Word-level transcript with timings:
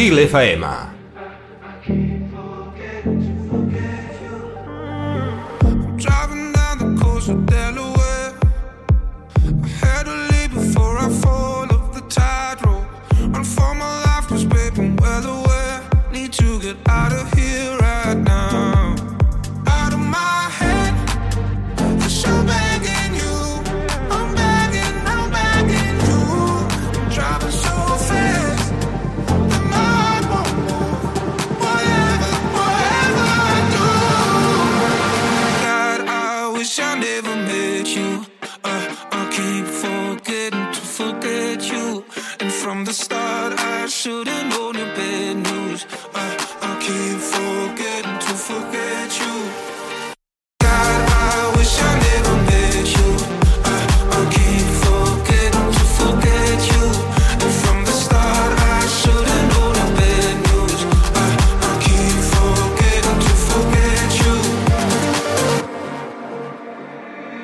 Sutil 0.00 0.16
FM. 0.32 0.79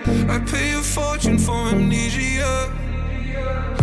I 0.09 0.39
pay 0.39 0.73
a 0.73 0.83
fortune 0.83 1.39
for 1.39 1.69
amnesia. 1.69 2.71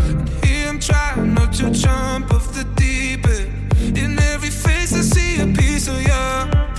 And 0.06 0.30
here 0.46 0.70
I'm 0.70 0.80
trying 0.80 1.34
not 1.34 1.54
to 1.54 1.70
jump 1.72 2.34
off 2.34 2.54
the 2.54 2.64
deep 2.76 3.28
end. 3.28 3.98
In 3.98 4.18
every 4.20 4.50
face 4.50 4.94
I 4.94 5.02
see 5.02 5.42
a 5.42 5.48
piece 5.48 5.88
of 5.90 6.02
you, 6.02 6.24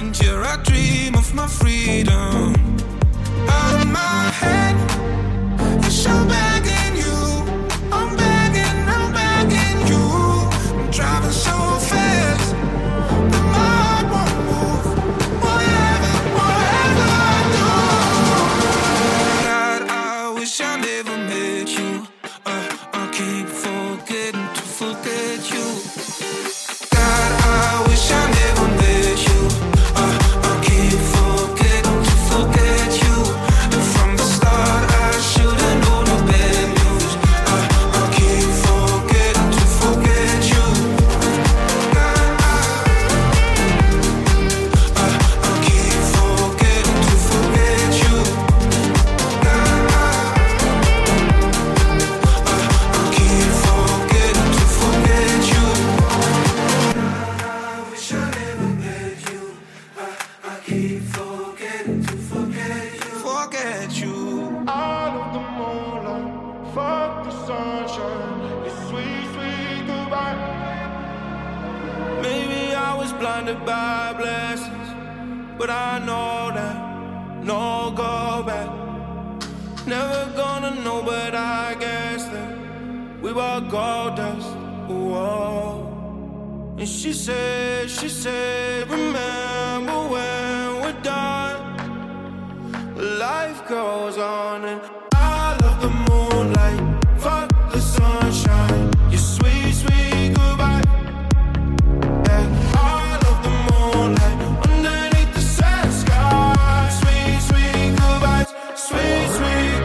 and 0.01 0.17
here 0.17 0.43
I 0.43 0.57
dream 0.63 1.15
of 1.15 1.35
my 1.35 1.47
freedom. 1.47 2.55
Out 3.49 3.81
of 3.83 3.87
my 3.87 4.31
head, 4.41 4.75
you're 5.83 5.91
so 5.91 6.11
bad. 6.27 6.54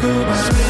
Sweet 0.09 0.25
goodbyes. 0.25 0.68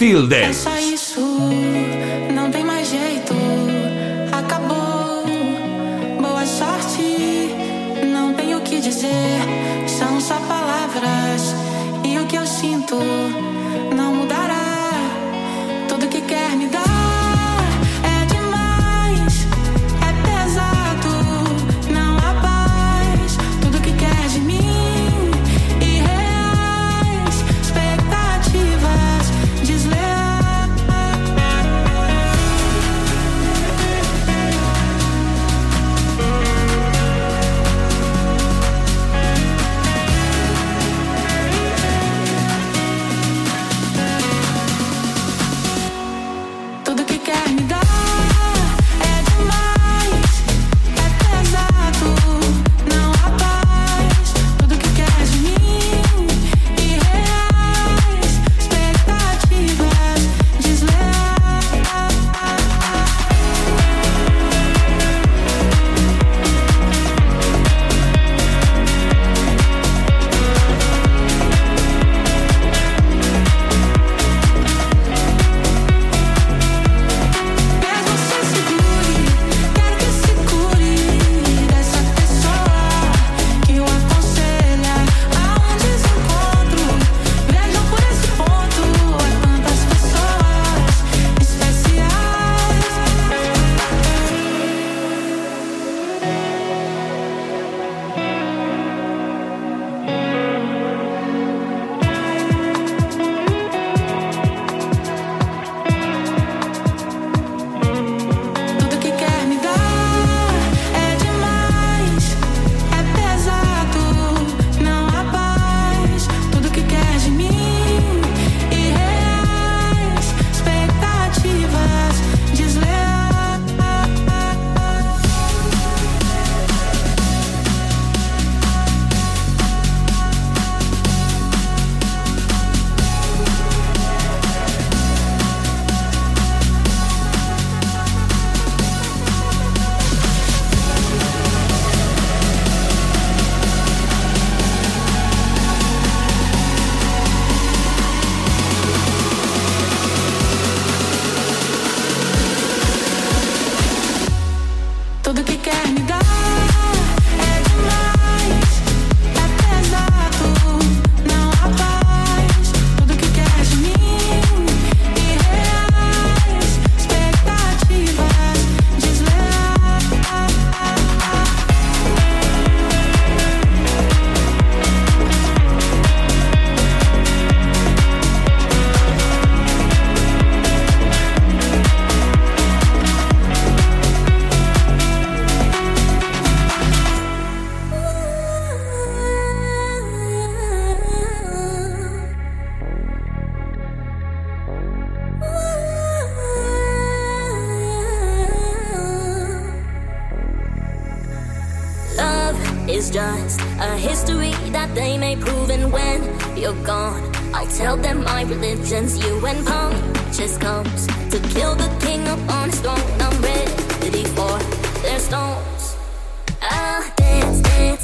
Field 0.00 0.30
Days. 0.30 0.79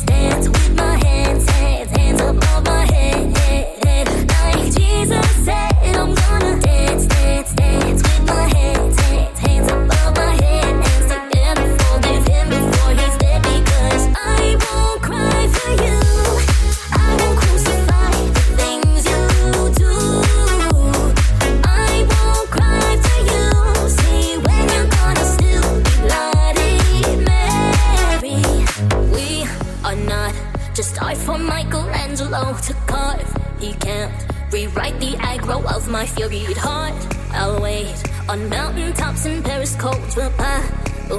dance, 0.06 0.48
dance. 7.54 7.65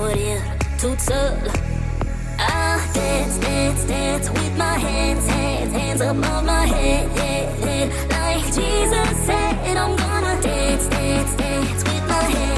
morir 0.07 0.41
toute 0.79 0.99
seule. 0.99 1.51
I 2.39 2.79
dance, 2.93 3.37
dance, 3.39 3.83
dance 3.85 4.29
with 4.29 4.57
my 4.57 4.77
hands, 4.77 5.25
hands, 5.27 5.73
hands 5.73 6.01
above 6.01 6.45
my 6.45 6.65
head, 6.65 7.09
head, 7.17 7.59
head. 7.63 7.87
Like 8.11 8.45
Jesus 8.45 9.25
said, 9.25 9.77
I'm 9.77 9.95
gonna 9.95 10.41
dance, 10.41 10.87
dance, 10.87 11.35
dance 11.35 11.83
with 11.83 12.07
my 12.07 12.23
hands. 12.23 12.56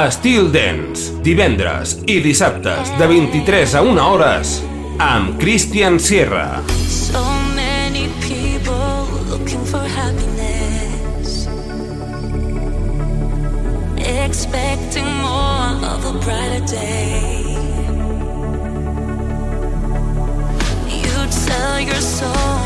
a 0.00 0.10
Steel 0.10 0.46
Dance, 0.50 1.12
divendres 1.20 1.98
i 2.08 2.22
dissabtes 2.24 2.88
de 2.96 3.04
23 3.04 3.74
a 3.76 3.82
1 3.84 3.98
hores 4.00 4.52
amb 4.96 5.34
Christian 5.42 5.98
Sierra. 6.00 6.62
So 6.88 7.20
many 7.52 8.08
people 8.24 9.04
looking 9.28 9.60
for 9.68 9.84
happiness. 9.84 11.44
Expecting 13.98 15.04
more 15.20 15.76
of 15.92 16.08
a 16.08 16.14
brighter 16.24 16.64
day. 16.64 17.44
You 20.88 21.28
tell 21.44 21.80
your 21.80 22.00
soul 22.00 22.59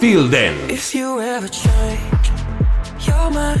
Till 0.00 0.28
Then. 0.28 0.70
If 0.70 0.94
you 0.94 1.20
ever 1.20 1.46
change 1.46 2.30
your 3.06 3.30
mind 3.30 3.60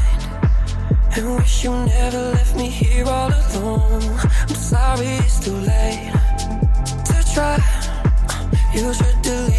and 1.14 1.36
wish 1.36 1.64
you 1.64 1.70
never 1.70 2.32
left 2.32 2.56
me 2.56 2.70
here 2.70 3.04
all 3.04 3.30
alone, 3.30 4.18
I'm 4.48 4.54
sorry 4.54 5.06
it's 5.20 5.38
too 5.38 5.52
late 5.52 6.12
to 7.04 7.34
try. 7.34 7.58
You 8.72 8.94
should. 8.94 9.49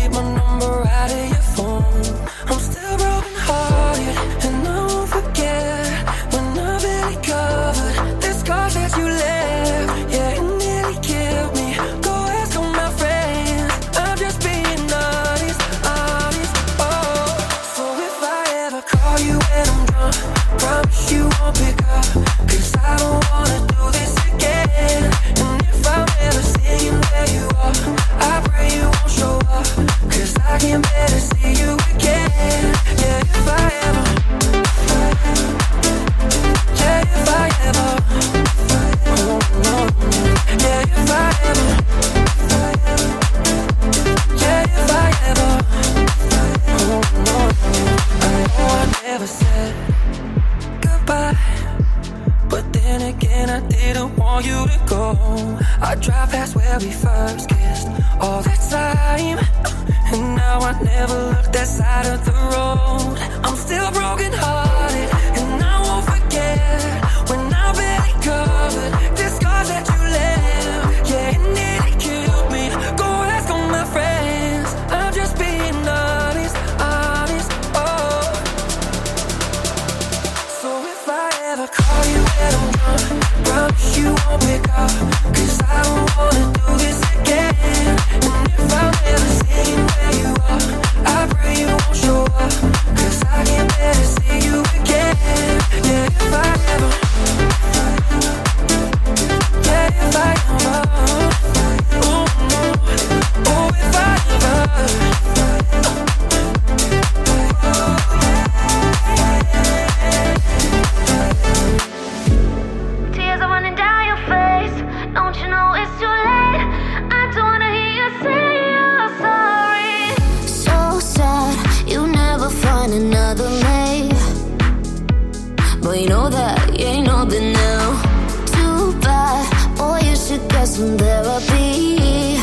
therapy. 130.98 132.40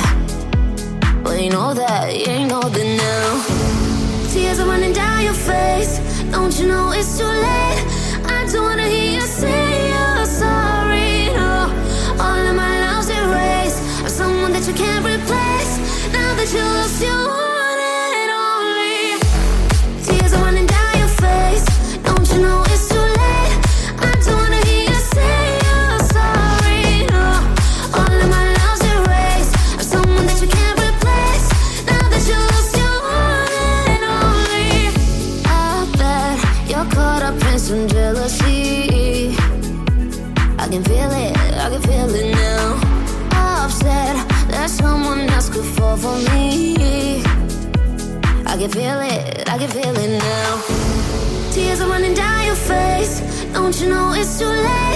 But 1.22 1.42
you 1.42 1.50
know 1.50 1.74
that 1.74 2.16
you 2.18 2.26
ain't 2.26 2.52
holding 2.52 2.96
now. 2.96 3.44
Tears 4.32 4.60
are 4.60 4.66
running 4.66 4.92
down 4.92 5.24
your 5.24 5.34
face. 5.34 5.98
Don't 6.30 6.56
you 6.58 6.68
know 6.68 6.92
it's 6.92 7.18
too 7.18 7.24
late? 7.24 7.77
Don't 53.52 53.80
you 53.80 53.88
know 53.88 54.12
it's 54.12 54.38
too 54.38 54.46
late? 54.46 54.87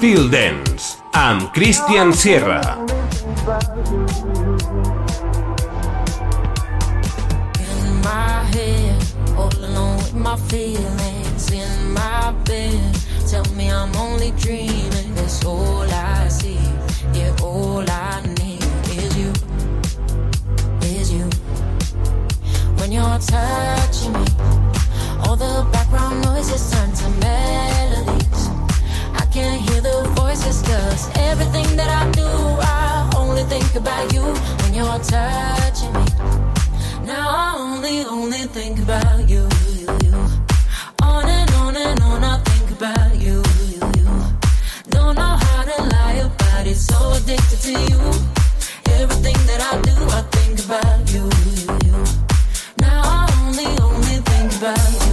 Styl 0.00 0.30
Dance 0.30 0.96
amb 1.12 1.50
Christian 1.52 2.14
Sierra. 2.14 2.78
In 7.60 8.00
my 8.00 8.40
head, 8.48 8.96
all 9.36 9.52
alone 9.60 9.98
with 9.98 10.14
my 10.14 10.36
feelings 10.48 11.50
in 11.52 11.92
my 11.92 12.32
bed. 12.48 12.96
Tell 13.28 13.44
me 13.52 13.70
I'm 13.70 13.94
only 13.96 14.32
dreaming. 14.40 15.12
All 15.44 15.86
I 15.92 16.28
see. 16.28 16.64
Yeah, 17.12 17.36
all 17.42 17.84
I 17.86 18.22
need 18.40 18.64
is 18.96 19.18
you. 19.18 19.32
Is 20.80 21.12
you. 21.12 21.28
When 22.78 22.90
you're 22.90 23.18
touching 23.18 24.14
me, 24.14 24.24
all 25.26 25.36
the 25.36 25.68
background 25.70 26.24
noise 26.24 26.48
is 26.48 26.70
turned 26.70 26.96
sisters. 30.40 31.08
Everything 31.16 31.68
that 31.76 31.90
I 32.02 32.10
do, 32.12 32.26
I 32.26 33.10
only 33.16 33.44
think 33.44 33.74
about 33.74 34.12
you 34.12 34.22
when 34.60 34.72
you're 34.74 35.00
touching 35.14 35.92
me. 35.92 36.06
Now 37.04 37.26
I 37.44 37.48
only, 37.58 38.04
only 38.04 38.44
think 38.56 38.78
about 38.78 39.28
you, 39.28 39.42
you, 39.76 39.86
you. 40.04 40.14
On 41.02 41.24
and 41.38 41.50
on 41.62 41.76
and 41.76 42.00
on, 42.02 42.24
I 42.24 42.36
think 42.48 42.70
about 42.78 43.14
you, 43.24 43.42
you, 43.72 43.80
you. 43.98 44.08
Don't 44.88 45.16
know 45.20 45.34
how 45.44 45.62
to 45.70 45.76
lie 45.94 46.18
about 46.28 46.66
it, 46.66 46.76
so 46.76 46.98
addicted 47.18 47.60
to 47.66 47.72
you. 47.88 48.00
Everything 48.98 49.38
that 49.48 49.60
I 49.70 49.74
do, 49.88 49.96
I 50.18 50.22
think 50.36 50.56
about 50.64 51.02
you, 51.12 51.24
you, 51.60 51.66
you. 51.86 51.96
Now 52.78 53.00
I 53.04 53.24
only, 53.44 53.70
only 53.88 54.16
think 54.30 54.50
about 54.58 54.90
you. 55.04 55.09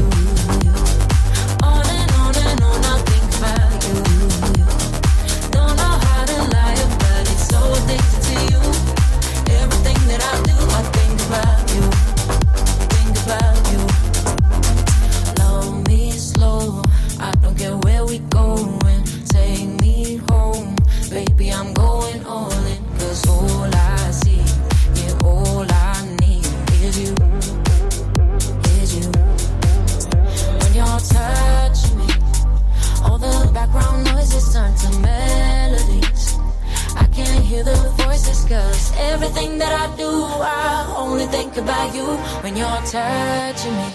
think 41.57 41.69
about 41.69 41.95
you 41.95 42.05
when 42.43 42.55
you're 42.55 42.81
touching 42.85 43.71
me. 43.71 43.89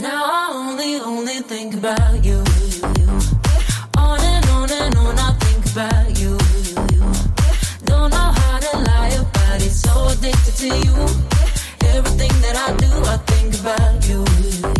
Now 0.00 0.22
I 0.24 0.50
only, 0.52 1.00
only 1.00 1.40
think 1.40 1.74
about 1.74 2.24
you. 2.24 2.44
On 3.98 4.20
and 4.20 4.46
on 4.46 4.70
and 4.70 4.94
on, 4.96 5.18
I 5.18 5.32
think 5.40 5.66
about 5.72 6.20
you. 6.20 6.38
Don't 7.86 8.10
know 8.10 8.30
how 8.40 8.58
to 8.58 8.78
lie 8.78 9.16
about 9.18 9.60
it, 9.60 9.72
so 9.72 10.08
addicted 10.08 10.54
to 10.62 10.68
you. 10.68 10.94
Everything 11.96 12.34
that 12.44 12.56
I 12.56 12.76
do, 12.76 12.90
I 13.04 13.16
think 13.26 13.60
about 13.60 14.08
you. 14.08 14.79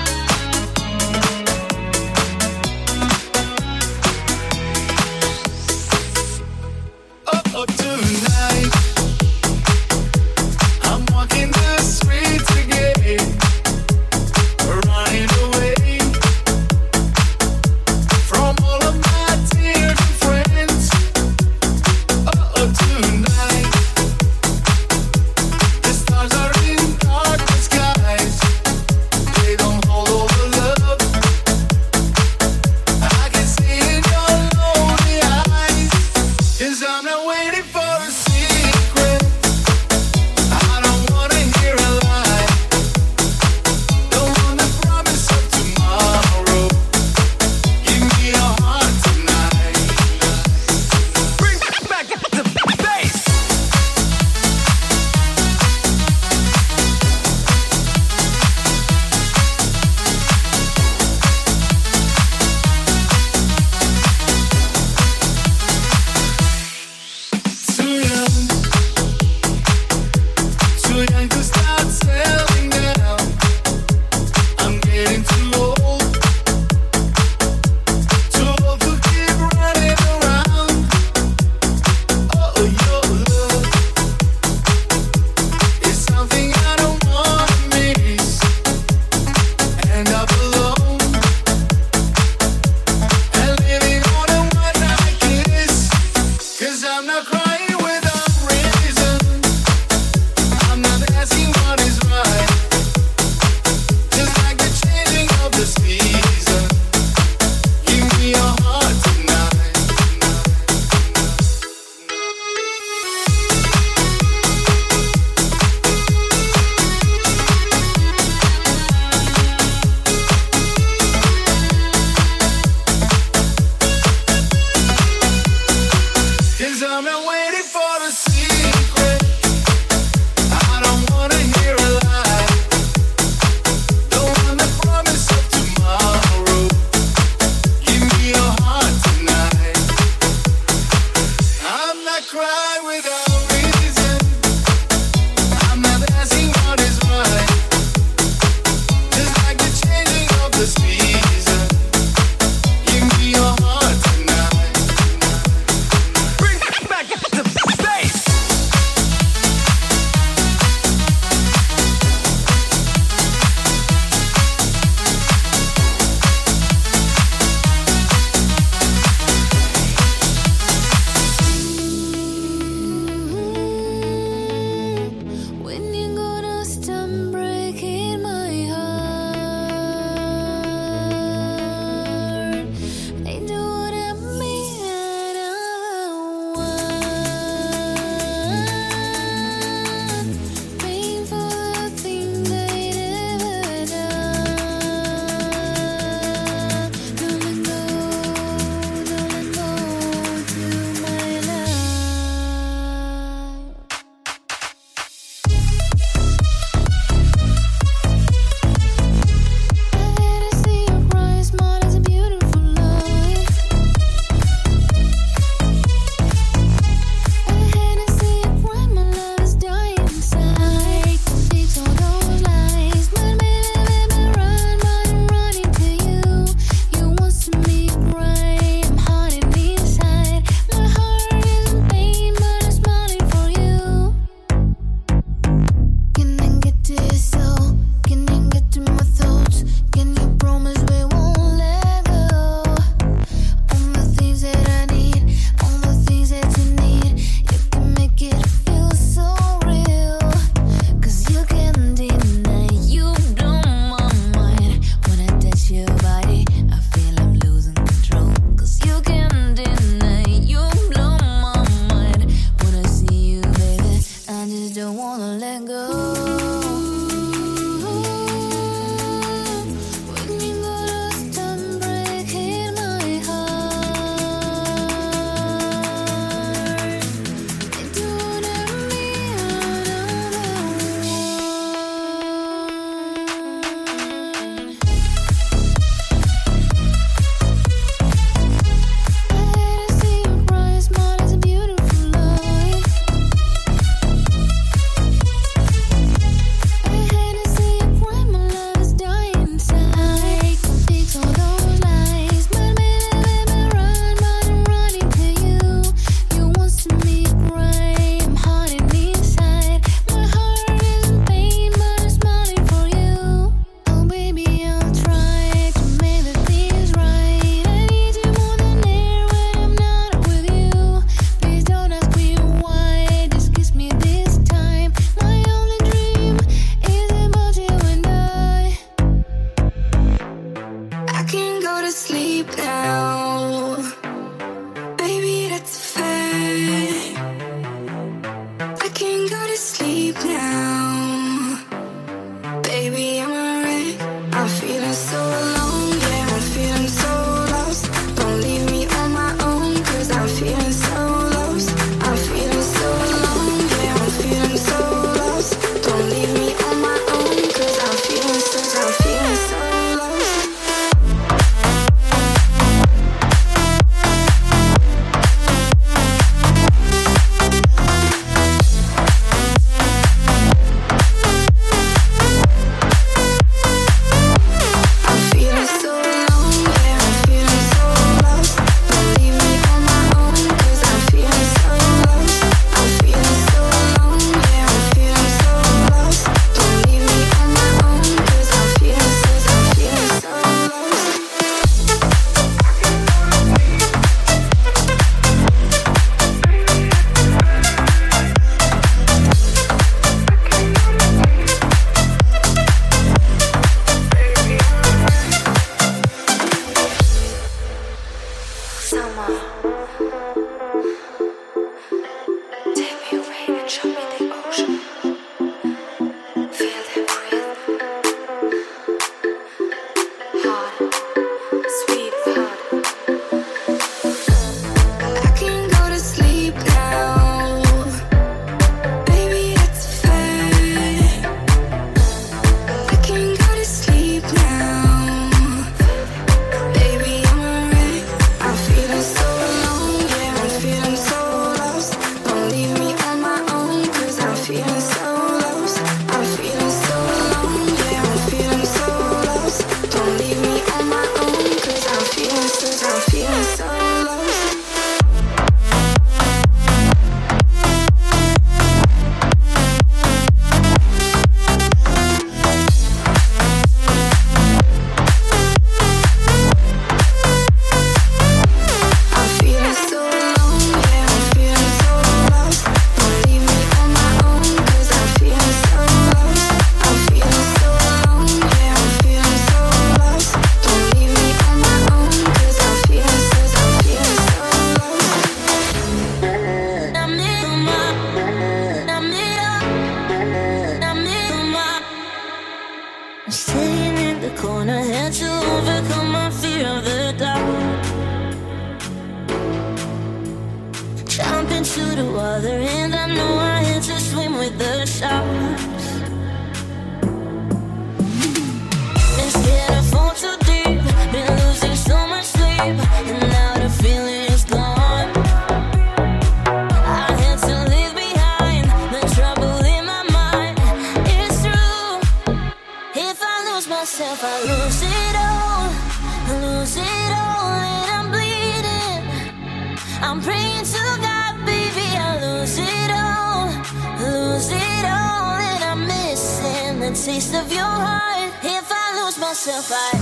taste 537.05 537.33
of 537.33 537.51
your 537.51 537.63
heart. 537.63 538.31
If 538.43 538.71
I 538.71 539.03
lose 539.03 539.17
myself, 539.17 539.71
I. 539.71 539.97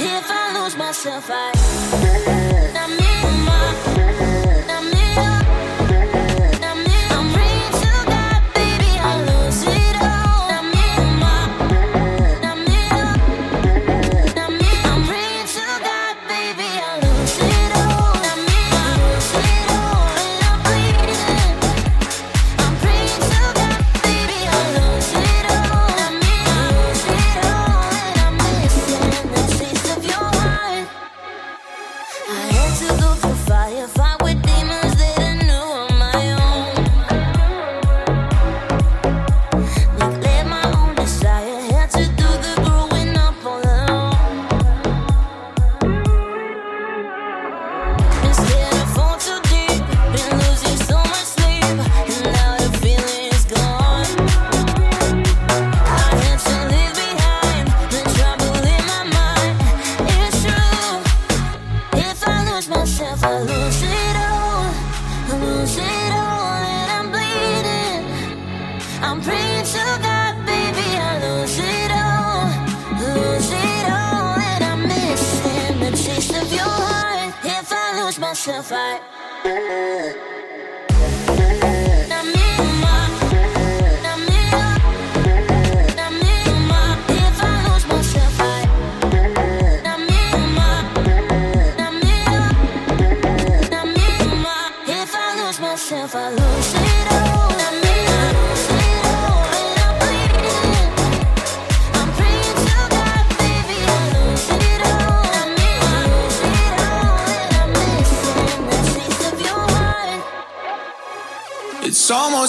If 0.00 0.30
I 0.30 0.62
lose 0.62 0.76
myself, 0.76 1.30
I 1.30 1.57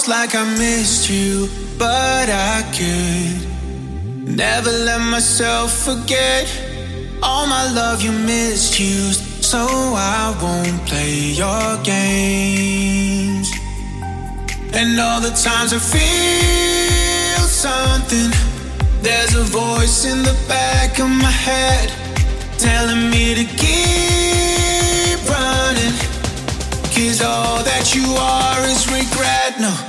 like 0.10 0.34
I 0.34 0.44
missed 0.58 1.08
you, 1.08 1.48
but 1.78 2.30
I 2.30 2.64
could 2.74 3.48
never 4.28 4.72
let 4.72 5.02
myself 5.02 5.72
forget 5.72 6.50
all 7.22 7.46
my 7.46 7.72
love 7.74 8.02
you 8.02 8.12
misused. 8.12 9.44
So 9.44 9.60
I 9.60 10.36
won't 10.42 10.84
play 10.88 11.34
your 11.38 11.78
games. 11.84 13.52
And 14.74 15.00
all 15.00 15.22
the 15.22 15.30
times 15.30 15.74
I 15.74 15.80
feel 15.80 17.46
something, 17.48 18.32
there's 19.04 19.36
a 19.36 19.44
voice 19.44 20.06
in 20.06 20.24
the 20.24 20.36
back 20.48 20.98
of 20.98 21.10
my 21.10 21.30
head 21.30 21.92
telling 22.58 23.12
me 23.12 23.36
to 23.36 23.46
keep 23.46 25.20
running. 25.30 25.94
Cause 26.96 27.22
all 27.22 27.64
that 27.64 27.94
you 27.94 28.06
are 28.18 28.66
is 28.66 28.88
regret. 28.92 29.60
No. 29.60 29.89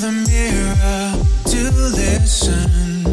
the 0.00 0.12
mirror 0.12 1.12
to 1.44 1.70
listen 1.92 3.04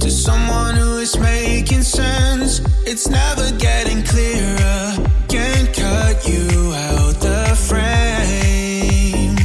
to 0.00 0.10
someone 0.10 0.74
who 0.74 0.96
is 0.96 1.18
making 1.18 1.82
sense. 1.82 2.60
It's 2.86 3.06
never 3.06 3.50
getting 3.58 4.02
clearer. 4.02 4.96
Can't 5.28 5.68
cut 5.74 6.26
you 6.26 6.72
out 6.74 7.16
the 7.20 7.54
frame. 7.68 9.36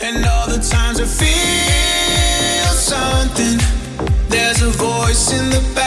And 0.00 0.24
all 0.24 0.46
the 0.46 0.62
times 0.62 1.00
I 1.00 1.06
feel 1.06 2.74
something, 2.74 3.58
there's 4.28 4.62
a 4.62 4.70
voice 4.70 5.32
in 5.32 5.50
the 5.50 5.77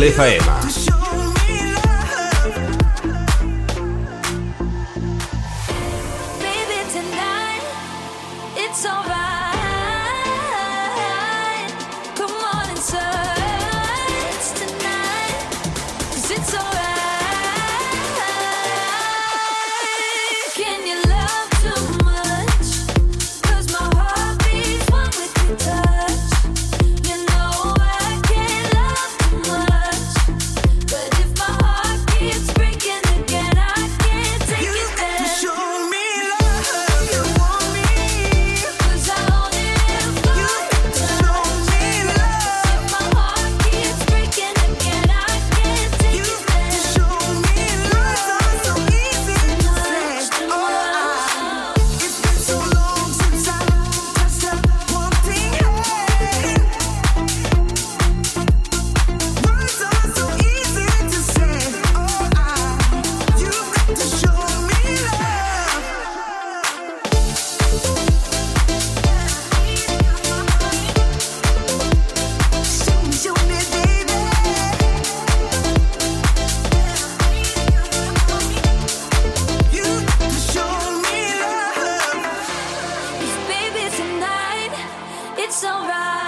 Tranquil 0.00 0.12
FM. 0.12 0.69
it's 85.50 85.64
alright. 85.64 86.19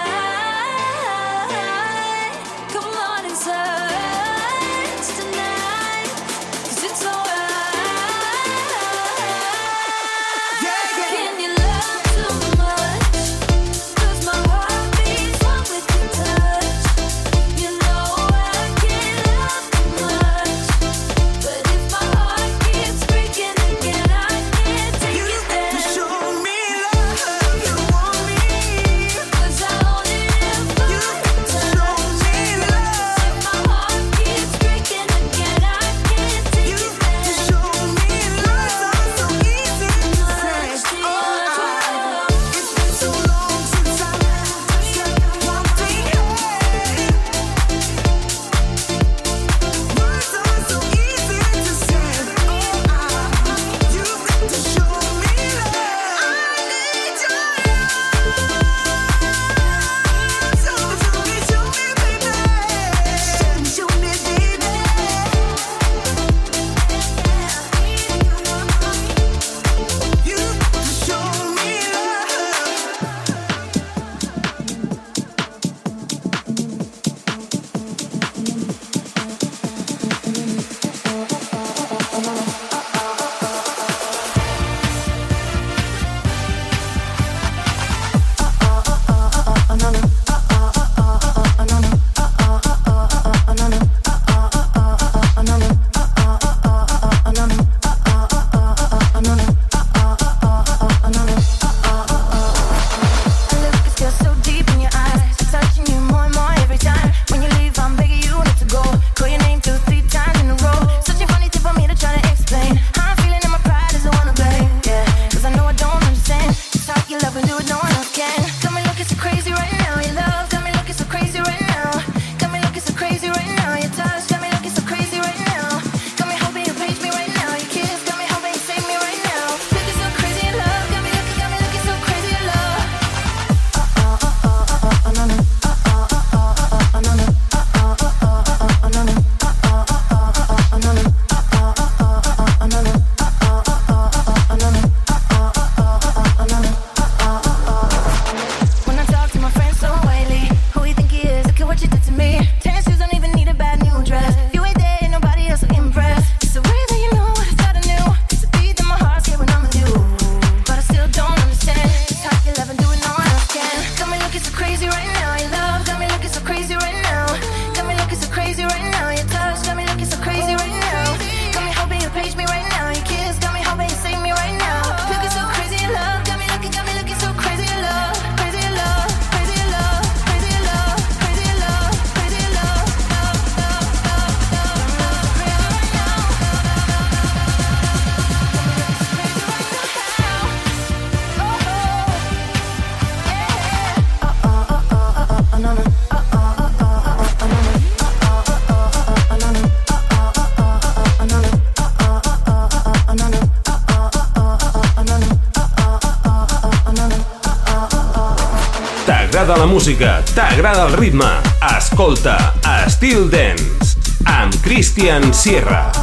música, 209.73 210.21
t'agrada 210.35 210.85
el 210.85 210.93
ritme, 210.93 211.25
escolta 211.73 212.53
Still 212.93 213.25
Dance 213.31 213.97
amb 214.29 214.53
Christian 214.61 215.33
Sierra. 215.33 216.02